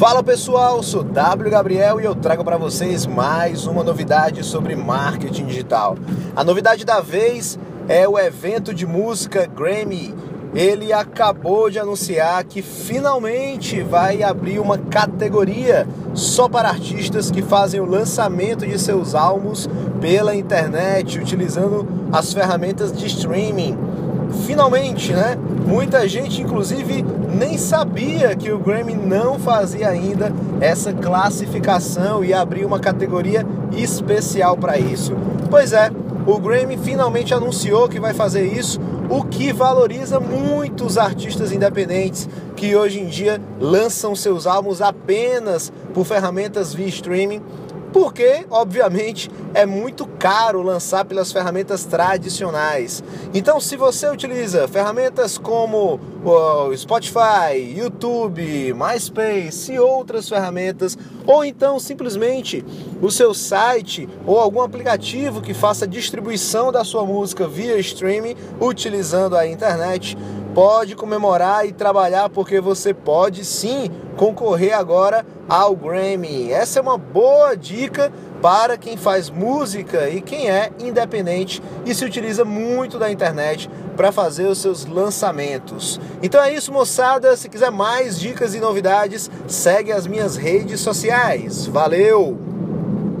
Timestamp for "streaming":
23.06-23.76, 46.86-47.42, 67.78-68.36